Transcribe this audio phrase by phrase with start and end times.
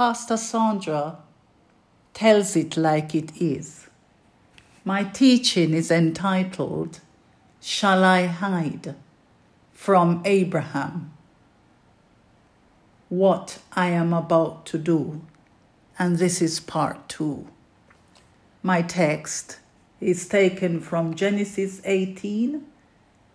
[0.00, 1.18] Pastor Sandra
[2.14, 3.86] tells it like it is.
[4.82, 7.00] My teaching is entitled,
[7.60, 8.94] Shall I Hide
[9.74, 11.12] from Abraham?
[13.10, 15.20] What I am about to do.
[15.98, 17.46] And this is part two.
[18.62, 19.58] My text
[20.00, 22.64] is taken from Genesis 18,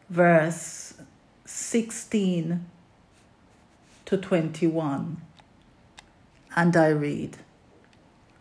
[0.09, 0.95] verse
[1.45, 2.65] 16
[4.05, 5.21] to 21.
[6.55, 7.37] And I read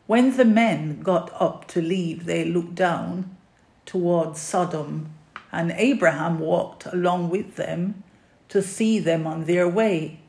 [0.06, 3.37] When the men got up to leave, they looked down
[3.87, 5.10] towards Sodom,
[5.50, 8.04] and Abraham walked along with them
[8.48, 10.20] to see them on their way.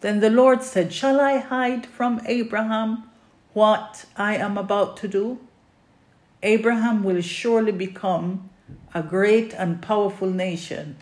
[0.00, 3.08] Then the Lord said, Shall I hide from Abraham
[3.52, 5.38] what I am about to do?
[6.42, 8.50] Abraham will surely become
[8.94, 10.96] a great and powerful nation,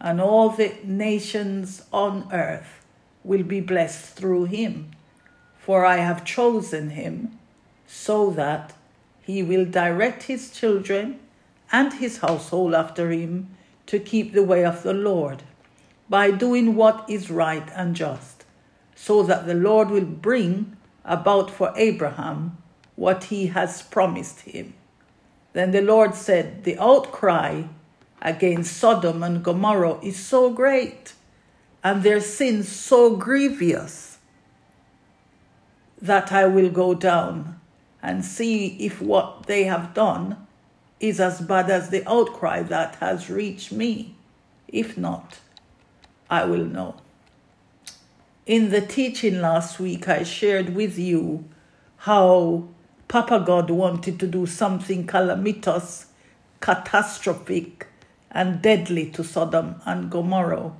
[0.00, 2.86] and all the nations on earth
[3.22, 4.93] will be blessed through him.
[5.64, 7.38] For I have chosen him
[7.86, 8.74] so that
[9.22, 11.18] he will direct his children
[11.72, 13.48] and his household after him
[13.86, 15.42] to keep the way of the Lord
[16.08, 18.44] by doing what is right and just,
[18.94, 22.58] so that the Lord will bring about for Abraham
[22.96, 24.74] what he has promised him.
[25.54, 27.62] Then the Lord said, The outcry
[28.20, 31.14] against Sodom and Gomorrah is so great,
[31.82, 34.13] and their sins so grievous,
[36.04, 37.58] that I will go down
[38.02, 40.46] and see if what they have done
[41.00, 44.14] is as bad as the outcry that has reached me.
[44.68, 45.38] If not,
[46.28, 46.96] I will know.
[48.44, 51.46] In the teaching last week, I shared with you
[51.96, 52.68] how
[53.08, 56.06] Papa God wanted to do something calamitous,
[56.60, 57.86] catastrophic,
[58.30, 60.72] and deadly to Sodom and Gomorrah.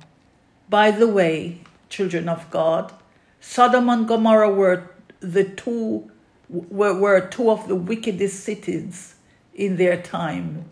[0.69, 2.93] By the way, children of God,
[3.39, 4.91] Sodom and Gomorrah were
[5.31, 6.11] the two
[6.49, 9.15] were, were two of the wickedest cities
[9.53, 10.65] in their time.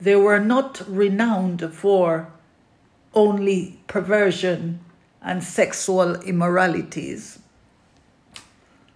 [0.00, 2.32] They were not renowned for
[3.14, 4.80] only perversion
[5.22, 7.38] and sexual immoralities.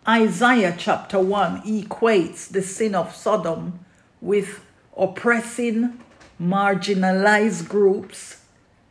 [0.09, 3.81] Isaiah chapter 1 equates the sin of Sodom
[4.21, 4.65] with
[4.97, 6.01] oppressing
[6.41, 8.43] marginalized groups,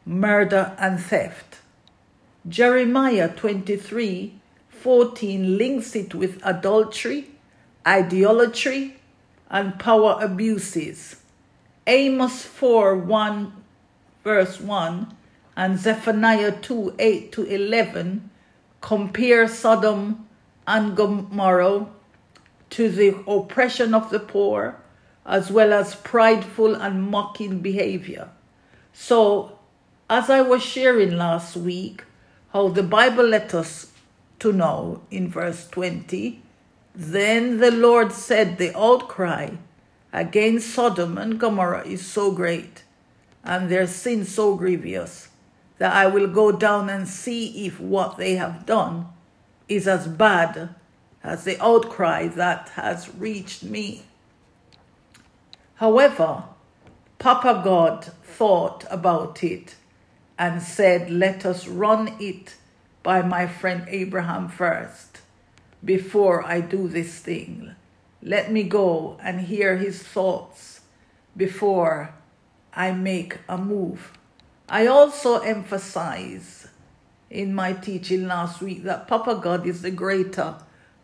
[0.06, 1.58] murder, and theft.
[2.48, 4.40] Jeremiah 23
[4.84, 7.30] 14 links it with adultery,
[7.86, 8.98] idolatry,
[9.50, 11.16] and power abuses.
[11.88, 13.64] Amos 4 1
[14.26, 15.16] verse 1
[15.56, 18.30] and Zephaniah 2 8 to 11
[18.82, 20.28] compare Sodom
[20.68, 21.88] and Gomorrah
[22.72, 24.76] to the oppression of the poor,
[25.26, 28.30] as well as prideful and mocking behavior.
[28.92, 29.60] So,
[30.10, 32.04] as I was sharing last week,
[32.52, 33.93] how the Bible let us
[34.44, 36.42] to know in verse 20,
[36.94, 39.52] then the Lord said, The outcry
[40.12, 42.84] against Sodom and Gomorrah is so great,
[43.44, 45.30] and their sin so grievous,
[45.78, 49.08] that I will go down and see if what they have done
[49.70, 50.76] is as bad
[51.24, 54.04] as the outcry that has reached me.
[55.76, 56.44] However,
[57.18, 59.76] Papa God thought about it
[60.38, 62.56] and said, Let us run it
[63.04, 65.20] by my friend Abraham first
[65.84, 67.76] before I do this thing.
[68.22, 70.82] Let me go and hear his thoughts
[71.36, 72.14] before
[72.74, 74.18] I make a move.
[74.70, 76.68] I also emphasize
[77.30, 80.56] in my teaching last week that Papa God is the greater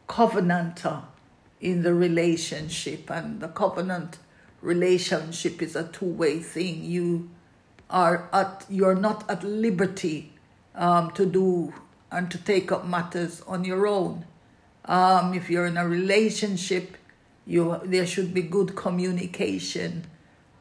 [0.08, 1.04] covenanter
[1.60, 4.18] in the relationship, and the covenant
[4.62, 6.86] relationship is a two-way thing.
[6.86, 7.30] You
[7.90, 10.32] are at you're not at liberty
[10.76, 11.74] um, to do
[12.12, 14.26] and to take up matters on your own.
[14.86, 16.98] Um, if you're in a relationship,
[17.46, 20.06] you there should be good communication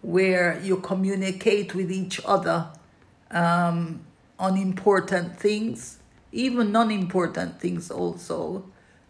[0.03, 2.69] where you communicate with each other
[3.31, 4.01] um,
[4.39, 5.99] unimportant things,
[6.33, 8.65] even non important things also,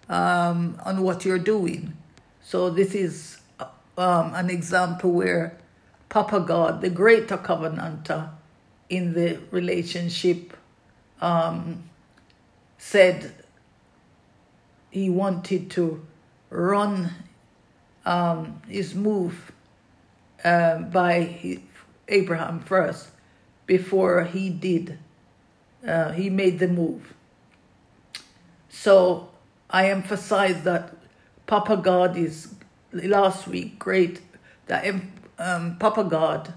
[0.09, 1.97] um, on what you're doing.
[2.43, 3.39] So, this is
[3.99, 5.59] um, an example where
[6.09, 8.31] Papa God, the greater covenanter
[8.89, 10.57] in the relationship,
[11.21, 11.85] um,
[12.79, 13.35] said
[14.91, 16.07] he wanted to
[16.51, 17.13] run
[18.07, 19.53] um, his move
[20.45, 21.59] uh, by
[22.09, 23.09] Abraham first
[23.67, 24.99] before he did
[25.87, 27.15] uh, he made the move.
[28.69, 29.29] So
[29.71, 30.95] I emphasize that
[31.47, 32.55] Papa God is
[32.93, 34.21] last week great.
[34.67, 34.95] That
[35.39, 36.55] um, Papa God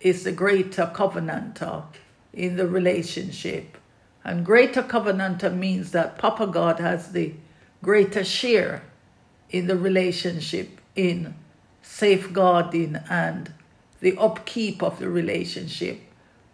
[0.00, 1.84] is the greater covenanter
[2.32, 3.76] in the relationship,
[4.24, 7.34] and greater covenanter means that Papa God has the
[7.82, 8.82] greater share
[9.50, 11.34] in the relationship, in
[11.82, 13.52] safeguarding and
[14.00, 16.00] the upkeep of the relationship.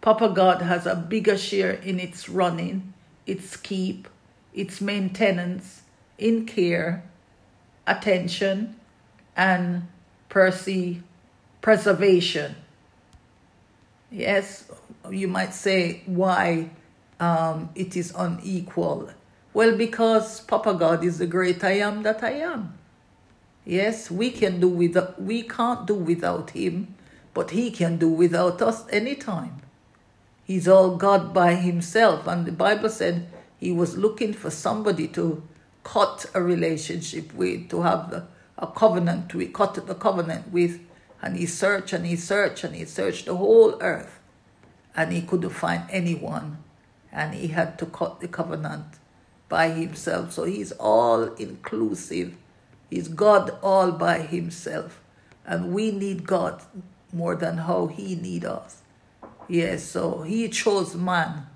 [0.01, 2.93] Papa God has a bigger share in its running,
[3.25, 4.07] its keep,
[4.53, 5.83] its maintenance,
[6.17, 7.03] in care,
[7.85, 8.75] attention,
[9.35, 9.87] and
[10.29, 10.97] perse-
[11.61, 12.55] preservation.
[14.11, 14.65] Yes,
[15.09, 16.71] you might say why
[17.19, 19.09] um, it is unequal.
[19.53, 22.73] Well, because Papa God is the great I am that I am.
[23.65, 26.95] Yes, we can do without we can't do without him,
[27.33, 29.61] but he can do without us anytime.
[30.43, 33.27] He's all God by himself, and the Bible said
[33.59, 35.43] he was looking for somebody to
[35.83, 38.25] cut a relationship with, to have the,
[38.57, 40.79] a covenant with, cut the covenant with,
[41.21, 44.19] and he searched and he searched and he searched the whole earth,
[44.95, 46.57] and he couldn't find anyone,
[47.11, 48.85] and he had to cut the covenant
[49.47, 50.31] by himself.
[50.31, 52.35] So he's all inclusive.
[52.89, 55.01] He's God all by himself.
[55.45, 56.61] And we need God
[57.11, 58.81] more than how he need us.
[59.47, 61.47] Yes, so he chose man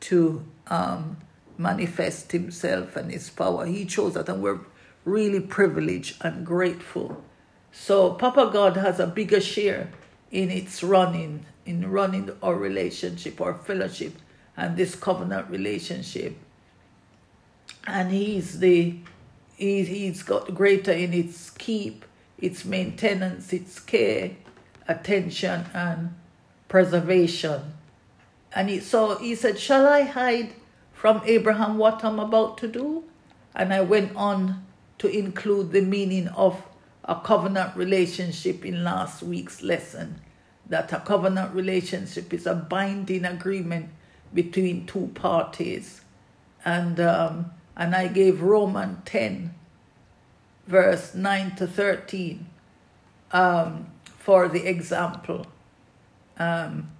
[0.00, 1.16] to um,
[1.56, 3.64] manifest himself and his power.
[3.64, 4.60] He chose that, and we're
[5.04, 7.22] really privileged and grateful.
[7.72, 9.90] So Papa God has a bigger share
[10.30, 14.12] in its running, in running our relationship, our fellowship,
[14.56, 16.36] and this covenant relationship.
[17.86, 18.96] And he's the
[19.56, 22.04] he, he's got greater in its keep,
[22.38, 24.32] its maintenance, its care,
[24.88, 26.14] attention, and
[26.68, 27.74] preservation.
[28.54, 30.54] And he, so he said, Shall I hide
[30.92, 33.04] from Abraham what I'm about to do?
[33.54, 34.66] And I went on
[34.98, 36.62] to include the meaning of
[37.04, 40.20] a covenant relationship in last week's lesson.
[40.68, 43.90] That a covenant relationship is a binding agreement
[44.34, 46.02] between two parties.
[46.64, 49.54] And, um, and I gave Roman 10,
[50.66, 52.46] verse 9 to 13,
[53.32, 53.86] um,
[54.18, 55.46] for the example.
[56.38, 56.90] Um,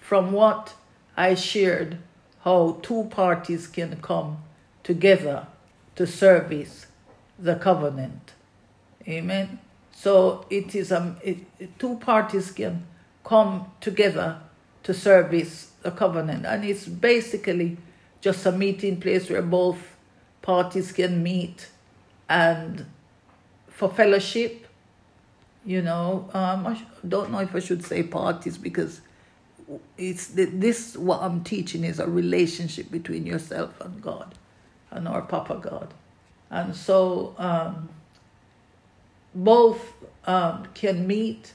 [0.00, 0.74] from what
[1.16, 1.98] I shared,
[2.44, 4.42] how two parties can come
[4.82, 5.46] together
[5.94, 6.86] to service
[7.38, 8.32] the covenant.
[9.06, 9.58] Amen.
[9.92, 11.38] So it is um, it,
[11.78, 12.86] two parties can
[13.24, 14.40] come together
[14.82, 17.76] to service the covenant, and it's basically
[18.20, 19.96] just a meeting place where both
[20.40, 21.68] parties can meet
[22.28, 22.86] and
[23.68, 24.66] for fellowship.
[25.64, 29.00] You know, um, I don't know if I should say parties because
[29.96, 34.34] it's this what I'm teaching is a relationship between yourself and God,
[34.90, 35.94] and our Papa God,
[36.50, 37.88] and so um,
[39.34, 39.94] both
[40.26, 41.52] um, can meet,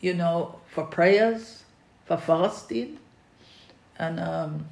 [0.00, 1.64] you know, for prayers,
[2.04, 2.98] for fasting,
[3.98, 4.66] and um,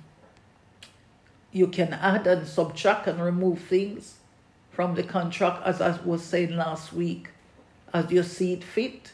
[1.52, 4.14] you can add and subtract and remove things
[4.70, 7.28] from the contract, as I was saying last week,
[7.92, 9.12] as you see it fit,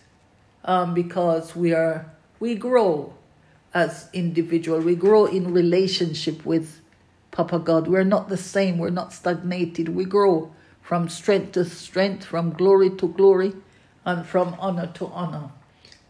[0.65, 3.15] um, because we are we grow
[3.75, 4.81] as individual.
[4.81, 6.81] We grow in relationship with
[7.33, 7.89] Papa God.
[7.89, 8.79] We're not the same.
[8.79, 9.89] We're not stagnated.
[9.89, 13.53] We grow from strength to strength, from glory to glory,
[14.05, 15.51] and from honor to honor.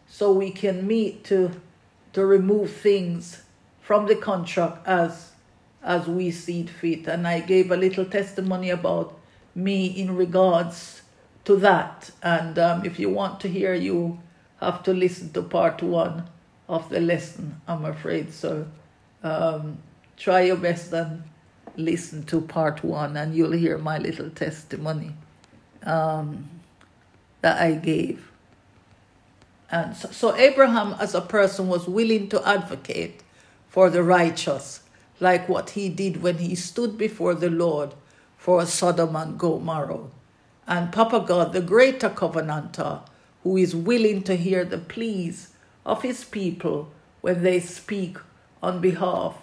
[0.07, 1.51] So we can meet to
[2.13, 3.43] to remove things
[3.89, 5.31] from the contract as
[5.81, 7.07] as we see it fit.
[7.07, 9.17] And I gave a little testimony about
[9.55, 11.01] me in regards
[11.45, 12.11] to that.
[12.21, 14.19] And um, if you want to hear, you
[14.59, 16.29] have to listen to part one
[16.67, 18.31] of the lesson, I'm afraid.
[18.31, 18.67] So
[19.23, 19.79] um,
[20.17, 21.23] try your best and
[21.75, 25.15] listen to part one, and you'll hear my little testimony
[25.81, 26.47] um,
[27.41, 28.31] that I gave.
[29.71, 33.23] And so, so Abraham, as a person, was willing to advocate
[33.79, 34.81] for the righteous,
[35.21, 37.93] like what he did when he stood before the Lord
[38.35, 40.07] for Sodom and Gomorrah.
[40.67, 43.03] And Papa God, the greater covenanter,
[43.41, 45.53] who is willing to hear the pleas
[45.85, 48.17] of his people when they speak
[48.61, 49.37] on behalf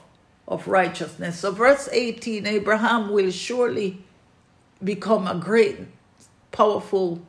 [0.46, 1.38] of righteousness.
[1.38, 4.04] So, verse 18 Abraham will surely
[4.84, 5.78] become a great,
[6.52, 7.22] powerful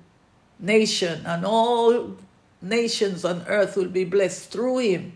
[0.59, 2.17] nation, and all
[2.61, 5.13] nations on earth will be blessed through him.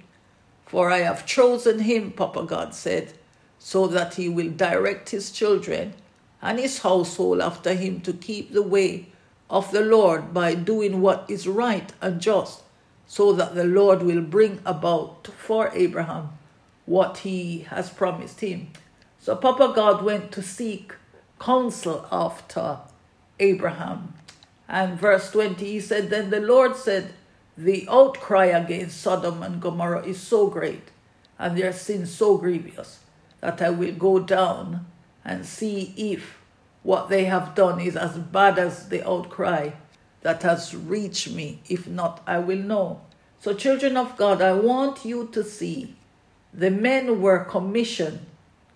[0.71, 3.11] For I have chosen him, Papa God said,
[3.59, 5.95] so that he will direct his children
[6.41, 9.07] and his household after him to keep the way
[9.49, 12.63] of the Lord by doing what is right and just,
[13.05, 16.29] so that the Lord will bring about for Abraham
[16.85, 18.69] what he has promised him.
[19.19, 20.93] So Papa God went to seek
[21.37, 22.77] counsel after
[23.41, 24.13] Abraham.
[24.69, 27.13] And verse 20, he said, Then the Lord said,
[27.57, 30.89] The outcry against Sodom and Gomorrah is so great,
[31.37, 32.99] and their sin so grievous,
[33.41, 34.85] that I will go down
[35.25, 36.37] and see if
[36.83, 39.71] what they have done is as bad as the outcry
[40.21, 41.61] that has reached me.
[41.67, 43.01] If not, I will know.
[43.39, 45.95] So, children of God, I want you to see
[46.53, 48.25] the men were commissioned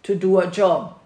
[0.03, 0.99] to do a job.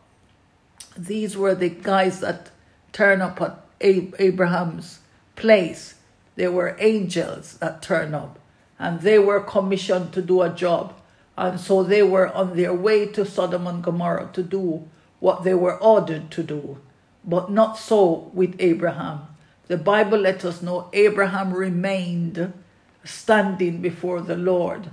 [0.98, 2.52] These were the guys that
[2.92, 5.00] turn up at Abraham's
[5.36, 5.96] place.
[6.40, 8.40] They were angels that turn up,
[8.80, 10.94] and they were commissioned to do a job.
[11.36, 14.88] And so they were on their way to Sodom and Gomorrah to do
[15.20, 16.78] what they were ordered to do.
[17.26, 19.28] But not so with Abraham.
[19.68, 22.54] The Bible let us know Abraham remained
[23.04, 24.92] standing before the Lord.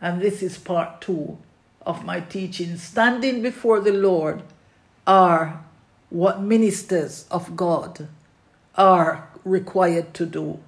[0.00, 1.38] And this is part two
[1.86, 2.76] of my teaching.
[2.76, 4.42] Standing before the Lord
[5.06, 5.62] are
[6.10, 8.08] what ministers of God
[8.74, 10.58] are required to do.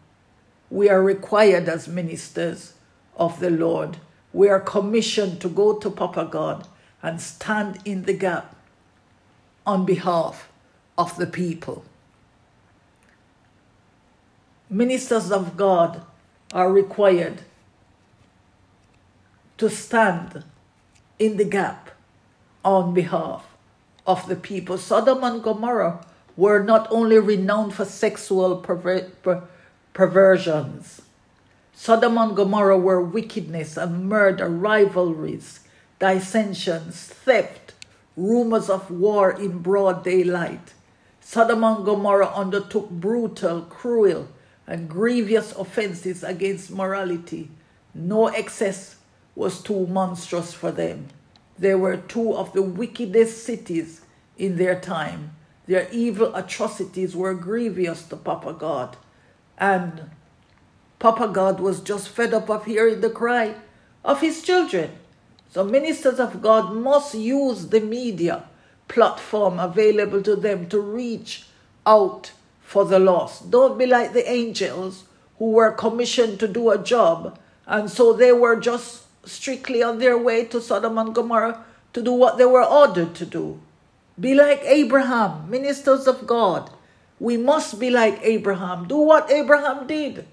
[0.70, 2.74] We are required as ministers
[3.16, 3.98] of the Lord.
[4.32, 6.68] We are commissioned to go to Papa God
[7.02, 8.54] and stand in the gap
[9.66, 10.48] on behalf
[10.96, 11.84] of the people.
[14.68, 16.02] Ministers of God
[16.52, 17.42] are required
[19.58, 20.44] to stand
[21.18, 21.90] in the gap
[22.64, 23.46] on behalf
[24.06, 24.78] of the people.
[24.78, 26.04] Sodom and Gomorrah
[26.36, 29.42] were not only renowned for sexual perver- per-
[29.92, 31.02] perversions,
[31.82, 35.60] Sodom and Gomorrah were wickedness and murder, rivalries,
[35.98, 37.72] dissensions, theft,
[38.18, 40.74] rumors of war in broad daylight.
[41.20, 44.28] Sodom and Gomorrah undertook brutal, cruel,
[44.66, 47.50] and grievous offenses against morality.
[47.94, 48.96] No excess
[49.34, 51.08] was too monstrous for them.
[51.58, 54.02] They were two of the wickedest cities
[54.36, 55.34] in their time.
[55.66, 58.98] Their evil atrocities were grievous to Papa God.
[59.60, 60.10] And
[60.98, 63.54] Papa God was just fed up of hearing the cry
[64.04, 64.90] of his children.
[65.50, 68.44] So ministers of God must use the media
[68.88, 71.46] platform available to them to reach
[71.86, 73.50] out for the lost.
[73.50, 75.04] Don't be like the angels
[75.38, 77.38] who were commissioned to do a job
[77.70, 82.12] and so they were just strictly on their way to Sodom and Gomorrah to do
[82.12, 83.60] what they were ordered to do.
[84.18, 86.68] Be like Abraham, ministers of God.
[87.20, 88.88] We must be like Abraham.
[88.88, 90.26] Do what Abraham did.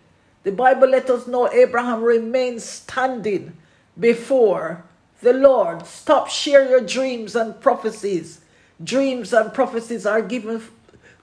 [0.44, 3.58] The Bible let us know Abraham remained standing
[4.00, 4.86] before
[5.22, 5.86] the Lord.
[5.86, 8.40] Stop share your dreams and prophecies.
[8.82, 10.64] Dreams and prophecies are given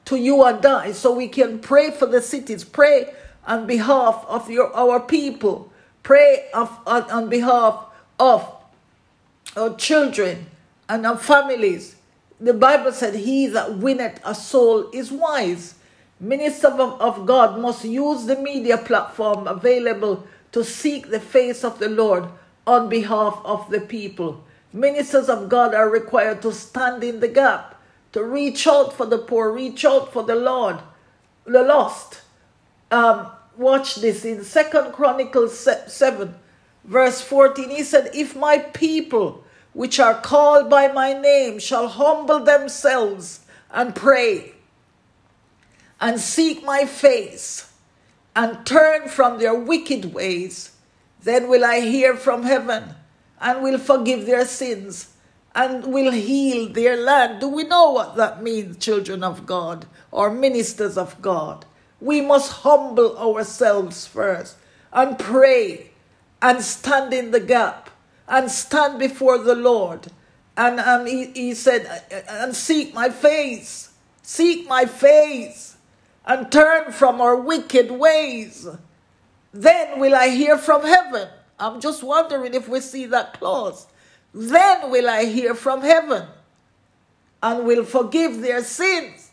[0.05, 3.15] to you and I so we can pray for the cities, pray
[3.47, 7.87] on behalf of your our people, pray of, on, on behalf
[8.19, 8.47] of
[9.57, 10.47] our children
[10.89, 11.94] and our families.
[12.45, 15.77] The Bible said, He that winneth a soul is wise.
[16.21, 21.79] Ministers of, of God must use the media platform available to seek the face of
[21.79, 22.29] the Lord
[22.67, 24.45] on behalf of the people.
[24.75, 27.81] Ministers of God are required to stand in the gap,
[28.13, 30.81] to reach out for the poor, reach out for the Lord,
[31.47, 32.21] the lost.
[32.91, 36.35] Um, watch this in Second Chronicles 7,
[36.85, 37.71] verse 14.
[37.71, 43.41] He said, If my people, which are called by my name, shall humble themselves
[43.71, 44.55] and pray
[46.01, 47.73] and seek my face
[48.37, 50.77] and turn from their wicked ways,
[51.23, 52.95] then will I hear from heaven
[53.41, 55.11] and will forgive their sins
[55.55, 57.41] and will heal their land.
[57.41, 61.65] Do we know what that means, children of God or ministers of God?
[62.01, 64.57] We must humble ourselves first
[64.93, 65.91] and pray
[66.43, 67.91] and stand in the gap
[68.29, 70.09] and stand before the Lord.
[70.57, 73.91] And, and he, he said, and seek my face,
[74.23, 75.77] seek my face,
[76.27, 78.67] and turn from our wicked ways.
[79.53, 81.29] Then will I hear from heaven.
[81.59, 83.87] I'm just wondering if we see that clause.
[84.33, 86.27] Then will I hear from heaven
[87.43, 89.31] and will forgive their sins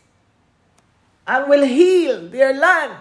[1.26, 2.98] and will heal their land.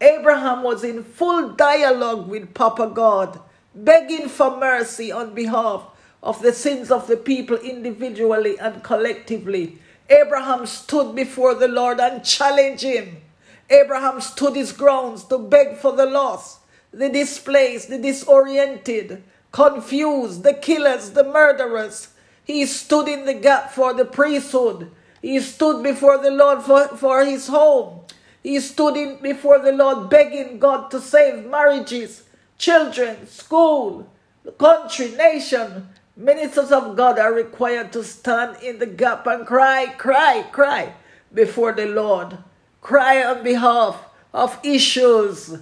[0.00, 3.40] Abraham was in full dialogue with Papa God,
[3.74, 5.84] begging for mercy on behalf
[6.22, 9.78] of the sins of the people individually and collectively.
[10.08, 13.22] Abraham stood before the Lord and challenged him
[13.70, 16.60] Abraham stood his grounds to beg for the lost,
[16.92, 22.08] the displaced, the disoriented, confused, the killers, the murderers.
[22.44, 24.90] He stood in the gap for the priesthood.
[25.22, 28.00] He stood before the Lord for, for his home.
[28.42, 32.24] He stood in before the Lord begging God to save marriages,
[32.58, 34.10] children, school,
[34.58, 35.88] country, nation.
[36.16, 40.94] Ministers of God are required to stand in the gap and cry, cry, cry
[41.32, 42.38] before the Lord
[42.84, 43.98] cry on behalf
[44.32, 45.58] of issues,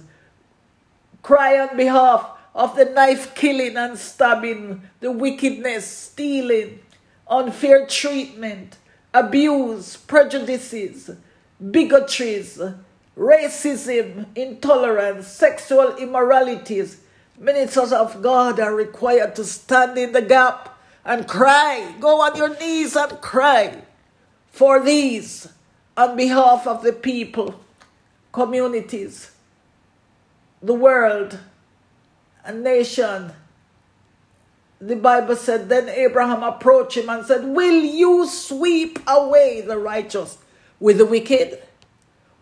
[1.23, 6.79] cry on behalf of the knife killing and stabbing, the wickedness, stealing,
[7.27, 8.77] unfair treatment,
[9.13, 11.11] abuse, prejudices,
[11.71, 12.61] bigotries,
[13.17, 17.01] racism, intolerance, sexual immoralities,
[17.37, 21.95] ministers of God are required to stand in the gap and cry.
[21.99, 23.81] Go on your knees and cry
[24.51, 25.47] for these
[25.95, 27.59] on behalf of the people,
[28.31, 29.31] communities,
[30.61, 31.39] the world,
[32.45, 33.31] a nation.
[34.79, 40.37] The Bible said, Then Abraham approached him and said, Will you sweep away the righteous
[40.79, 41.61] with the wicked?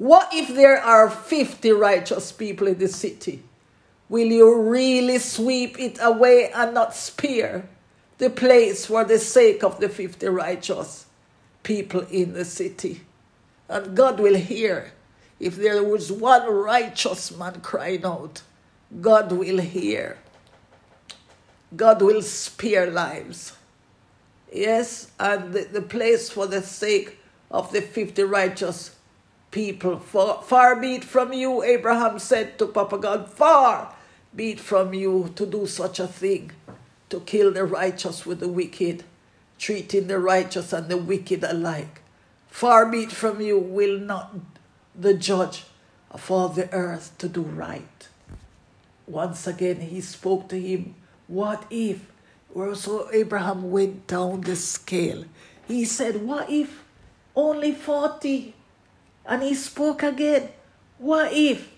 [0.01, 3.43] What if there are 50 righteous people in the city?
[4.09, 7.69] Will you really sweep it away and not spare
[8.17, 11.05] the place for the sake of the 50 righteous
[11.61, 13.01] people in the city?
[13.69, 14.91] And God will hear.
[15.39, 18.41] If there was one righteous man crying out,
[19.01, 20.17] God will hear.
[21.75, 23.53] God will spare lives.
[24.51, 27.19] Yes, and the, the place for the sake
[27.51, 28.95] of the 50 righteous
[29.51, 29.99] people.
[29.99, 33.93] Far, far be it from you, Abraham said to Papa God, far
[34.35, 36.51] be it from you to do such a thing,
[37.09, 39.03] to kill the righteous with the wicked,
[39.59, 42.01] treating the righteous and the wicked alike.
[42.47, 44.35] Far be it from you, will not
[44.95, 45.65] the judge
[46.09, 48.07] of all the earth to do right.
[49.07, 50.95] Once again, he spoke to him,
[51.27, 52.07] What if?
[52.53, 55.25] So Abraham went down the scale.
[55.67, 56.83] He said, What if
[57.35, 58.53] only 40?
[59.25, 60.49] And he spoke again,
[60.97, 61.69] What if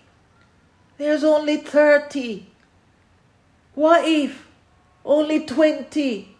[0.98, 2.46] there's only 30?
[3.74, 4.46] What if
[5.04, 6.36] only 20?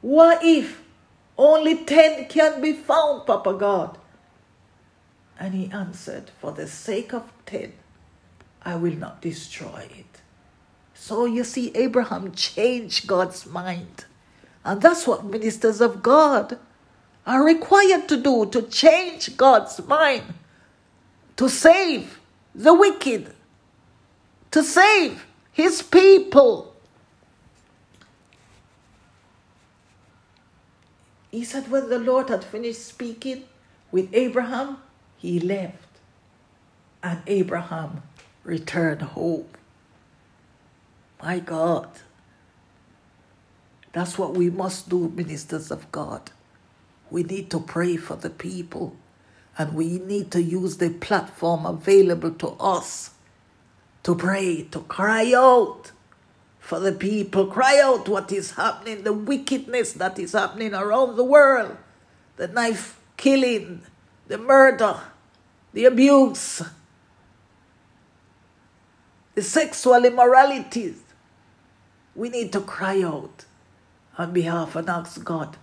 [0.00, 0.82] What if
[1.36, 3.98] only 10 can be found, Papa God?
[5.38, 7.72] And he answered, For the sake of 10,
[8.62, 10.20] I will not destroy it.
[10.94, 14.04] So you see, Abraham changed God's mind.
[14.64, 16.58] And that's what ministers of God
[17.28, 20.24] are required to do to change God's mind,
[21.36, 22.18] to save
[22.54, 23.34] the wicked,
[24.50, 26.74] to save his people.
[31.30, 33.44] He said, when the Lord had finished speaking
[33.92, 34.78] with Abraham,
[35.18, 35.76] he left.
[37.02, 38.02] And Abraham
[38.42, 39.44] returned home.
[41.22, 41.90] My God.
[43.92, 46.30] That's what we must do, ministers of God.
[47.10, 48.96] We need to pray for the people.
[49.56, 53.10] And we need to use the platform available to us
[54.04, 55.92] to pray, to cry out
[56.60, 61.24] for the people, cry out what is happening, the wickedness that is happening around the
[61.24, 61.76] world,
[62.36, 63.82] the knife killing,
[64.28, 65.00] the murder,
[65.72, 66.62] the abuse,
[69.34, 71.00] the sexual immoralities.
[72.14, 73.44] We need to cry out
[74.16, 75.56] on behalf and ask God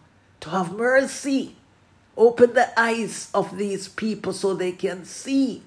[0.46, 1.56] to have mercy.
[2.16, 5.64] Open the eyes of these people so they can see.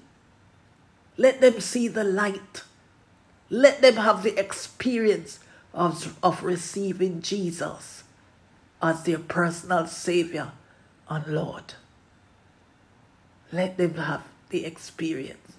[1.17, 2.63] Let them see the light.
[3.49, 5.39] Let them have the experience
[5.73, 8.03] of, of receiving Jesus
[8.81, 10.53] as their personal Savior
[11.09, 11.73] and Lord.
[13.51, 15.57] Let them have the experience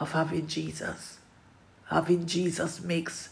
[0.00, 1.18] of having Jesus.
[1.90, 3.28] Having Jesus makes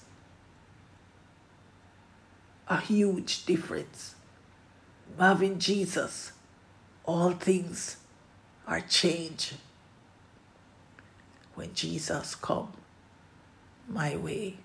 [2.68, 4.14] a huge difference.
[5.18, 6.32] Having Jesus,
[7.04, 7.96] all things
[8.66, 9.54] are changed
[11.54, 12.72] when Jesus come
[13.88, 14.56] my way.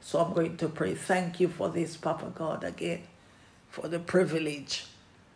[0.00, 0.94] So I'm going to pray.
[0.94, 3.02] Thank you for this, Papa God, again,
[3.70, 4.86] for the privilege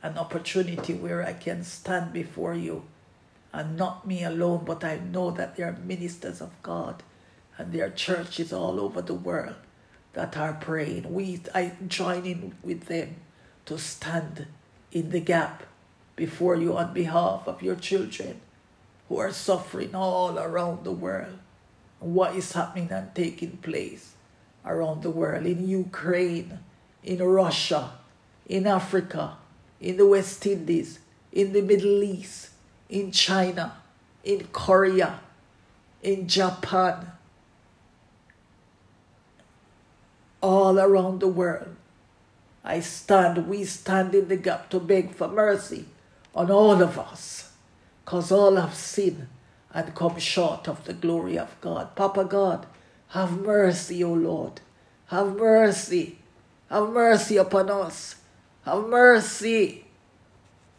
[0.02, 2.84] and opportunity where I can stand before you.
[3.52, 7.02] And not me alone, but I know that there are ministers of God
[7.58, 9.56] and there are churches all over the world
[10.14, 11.12] that are praying.
[11.12, 13.16] We I join in with them
[13.66, 14.46] to stand
[14.90, 15.64] in the gap
[16.16, 18.40] before you on behalf of your children
[19.08, 21.38] who are suffering all around the world.
[22.00, 24.14] What is happening and taking place
[24.64, 26.58] around the world in Ukraine,
[27.02, 27.92] in Russia,
[28.46, 29.36] in Africa,
[29.80, 30.98] in the West Indies,
[31.32, 32.50] in the Middle East,
[32.88, 33.76] in China,
[34.24, 35.20] in Korea,
[36.02, 37.12] in Japan,
[40.40, 41.76] all around the world.
[42.64, 45.86] I stand, we stand in the gap to beg for mercy
[46.34, 47.52] on all of us,
[48.04, 49.26] because all have sinned
[49.74, 51.94] and come short of the glory of God.
[51.96, 52.66] Papa God,
[53.08, 54.60] have mercy, O Lord.
[55.06, 56.18] Have mercy.
[56.70, 58.16] Have mercy upon us.
[58.64, 59.84] Have mercy.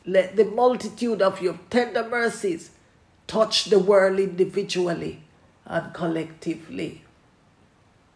[0.06, 2.72] Let the multitude of your tender mercies
[3.28, 5.22] touch the world individually
[5.66, 7.04] and collectively.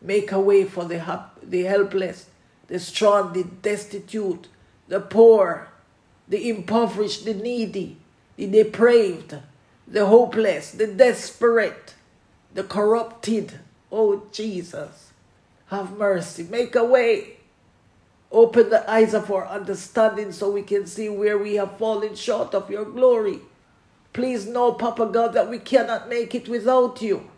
[0.02, 2.30] Make a way for the, the helpless,
[2.68, 4.48] the strong, the destitute,
[4.88, 5.70] the poor,
[6.28, 7.98] the impoverished, the needy,
[8.36, 9.38] the depraved,
[9.88, 11.96] the hopeless, the desperate,
[12.54, 13.60] the corrupted.
[13.92, 15.12] Oh, Jesus,
[15.68, 16.44] have mercy.
[16.44, 17.38] Make a way.
[18.30, 22.54] Open the eyes of our understanding so we can see where we have fallen short
[22.54, 23.40] of your glory.
[24.12, 27.30] Please know, Papa God, that we cannot make it without you.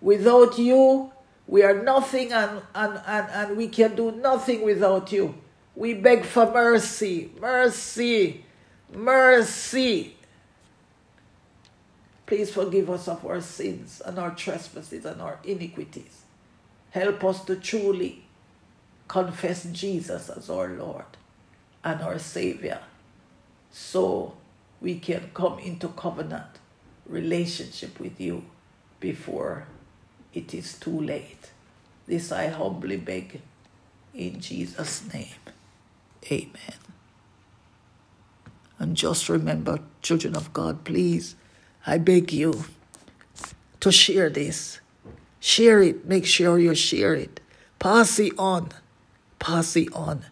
[0.00, 1.11] Without you,
[1.46, 5.34] we are nothing and, and, and, and we can do nothing without you.
[5.74, 8.44] We beg for mercy, mercy,
[8.94, 10.16] mercy.
[12.26, 16.22] Please forgive us of our sins and our trespasses and our iniquities.
[16.90, 18.24] Help us to truly
[19.08, 21.04] confess Jesus as our Lord
[21.84, 22.80] and our Savior
[23.70, 24.34] so
[24.80, 26.58] we can come into covenant
[27.06, 28.44] relationship with you
[29.00, 29.66] before
[30.34, 31.50] it is too late.
[32.06, 33.40] This I humbly beg
[34.14, 35.28] in Jesus' name.
[36.30, 36.78] Amen.
[38.78, 41.36] And just remember, children of God, please,
[41.86, 42.64] I beg you
[43.80, 44.80] to share this.
[45.40, 46.06] Share it.
[46.06, 47.40] Make sure you share it.
[47.78, 48.70] Pass it on.
[49.38, 50.24] Pass it on.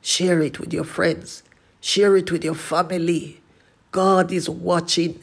[0.00, 1.42] Share it with your friends.
[1.80, 3.40] Share it with your family.
[3.90, 5.20] God is watching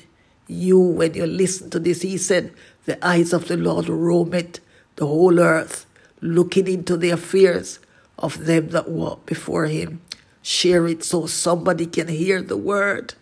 [0.48, 2.02] you when you listen to this.
[2.02, 2.54] He said,
[2.89, 4.62] The eyes of the Lord roam it,
[4.95, 5.86] the whole earth,
[6.21, 7.78] looking into the affairs
[8.17, 10.02] of them that walk before Him.
[10.41, 13.13] Share it so somebody can hear the word.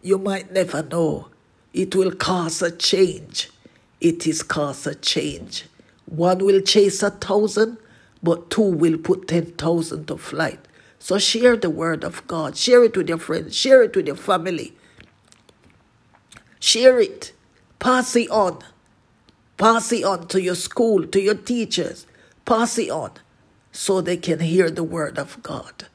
[0.00, 1.28] You might never know.
[1.74, 3.50] It will cause a change.
[4.00, 5.66] It is cause a change.
[6.06, 7.76] One will chase a thousand,
[8.22, 10.60] but two will put ten thousand to flight.
[10.98, 12.56] So share the word of God.
[12.56, 13.54] Share it with your friends.
[13.54, 14.72] Share it with your family.
[16.58, 17.34] Share it.
[17.78, 18.60] Pass it on.
[19.60, 22.06] Pass it on to your school, to your teachers.
[22.46, 23.10] Pass it on
[23.72, 25.86] so they can hear the word of God.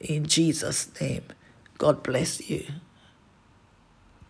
[0.00, 1.22] In Jesus' name,
[1.78, 2.66] God bless you.